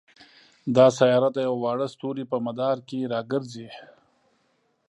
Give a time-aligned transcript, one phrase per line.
[0.75, 3.69] دا سیاره د یوه واړه ستوري په مدار کې را ګرځي.